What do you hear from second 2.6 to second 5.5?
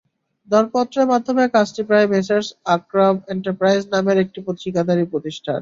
Akram enterprise নামের একটি ঠিকাদারি প্রতিষ্ঠান।